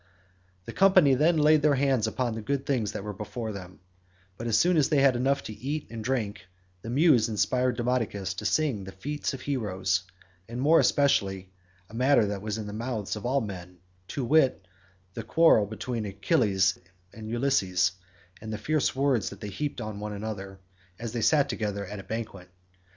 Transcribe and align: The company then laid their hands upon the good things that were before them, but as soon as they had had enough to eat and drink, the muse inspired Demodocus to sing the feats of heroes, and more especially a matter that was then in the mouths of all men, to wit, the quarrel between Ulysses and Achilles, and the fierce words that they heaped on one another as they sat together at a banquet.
The 0.65 0.73
company 0.73 1.13
then 1.13 1.37
laid 1.37 1.61
their 1.61 1.75
hands 1.75 2.07
upon 2.07 2.33
the 2.33 2.41
good 2.41 2.65
things 2.65 2.91
that 2.93 3.03
were 3.03 3.13
before 3.13 3.51
them, 3.51 3.79
but 4.35 4.47
as 4.47 4.57
soon 4.57 4.75
as 4.75 4.89
they 4.89 4.95
had 4.95 5.13
had 5.13 5.15
enough 5.15 5.43
to 5.43 5.53
eat 5.53 5.91
and 5.91 6.03
drink, 6.03 6.47
the 6.81 6.89
muse 6.89 7.29
inspired 7.29 7.77
Demodocus 7.77 8.33
to 8.37 8.45
sing 8.47 8.83
the 8.83 8.91
feats 8.91 9.35
of 9.35 9.41
heroes, 9.41 10.01
and 10.49 10.59
more 10.59 10.79
especially 10.79 11.51
a 11.87 11.93
matter 11.93 12.25
that 12.25 12.41
was 12.41 12.55
then 12.55 12.63
in 12.63 12.67
the 12.69 12.73
mouths 12.73 13.15
of 13.15 13.27
all 13.27 13.41
men, 13.41 13.77
to 14.07 14.25
wit, 14.25 14.65
the 15.13 15.21
quarrel 15.21 15.67
between 15.67 16.03
Ulysses 16.03 16.79
and 17.13 17.27
Achilles, 17.31 17.91
and 18.41 18.51
the 18.51 18.57
fierce 18.57 18.95
words 18.95 19.29
that 19.29 19.39
they 19.39 19.49
heaped 19.49 19.81
on 19.81 19.99
one 19.99 20.13
another 20.13 20.59
as 20.97 21.11
they 21.13 21.21
sat 21.21 21.47
together 21.47 21.85
at 21.85 21.99
a 21.99 22.03
banquet. 22.03 22.49